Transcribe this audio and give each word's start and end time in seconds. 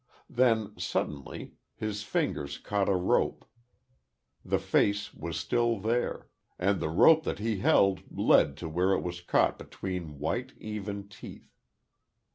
Then, 0.31 0.73
suddenly, 0.79 1.51
his 1.75 2.01
fingers 2.01 2.57
caught 2.57 2.89
a 2.89 2.95
rope; 2.95 3.45
the 4.43 4.57
face 4.57 5.13
was 5.13 5.37
still 5.37 5.77
there; 5.77 6.27
and 6.57 6.79
the 6.79 6.89
rope 6.89 7.23
that 7.23 7.37
he 7.37 7.59
held 7.59 8.01
led 8.11 8.57
to 8.57 8.67
where 8.67 8.93
it 8.93 9.01
was 9.01 9.21
caught 9.21 9.59
between 9.59 10.17
white, 10.17 10.53
even 10.57 11.07
teeth. 11.07 11.53